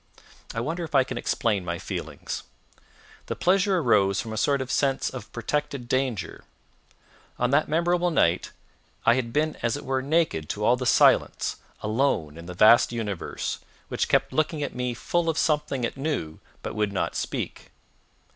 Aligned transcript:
I 0.55 0.61
wonder 0.61 0.83
if 0.83 0.95
I 0.95 1.03
can 1.03 1.19
explain 1.19 1.63
my 1.63 1.77
feelings. 1.77 2.41
The 3.27 3.35
pleasure 3.35 3.77
arose 3.77 4.19
from 4.19 4.33
a 4.33 4.35
sort 4.35 4.59
of 4.59 4.71
sense 4.71 5.11
of 5.11 5.31
protected 5.31 5.87
danger. 5.87 6.43
On 7.37 7.51
that 7.51 7.69
memorable 7.69 8.09
night, 8.09 8.49
I 9.05 9.13
had 9.13 9.31
been 9.31 9.57
as 9.61 9.77
it 9.77 9.85
were 9.85 10.01
naked 10.01 10.49
to 10.49 10.65
all 10.65 10.75
the 10.75 10.87
silence, 10.87 11.57
alone 11.81 12.35
in 12.35 12.47
the 12.47 12.55
vast 12.55 12.91
universe, 12.91 13.59
which 13.89 14.09
kept 14.09 14.33
looking 14.33 14.63
at 14.63 14.73
me 14.73 14.95
full 14.95 15.29
of 15.29 15.37
something 15.37 15.83
it 15.83 15.95
knew 15.97 16.39
but 16.63 16.73
would 16.73 16.91
not 16.91 17.15
speak. 17.15 17.69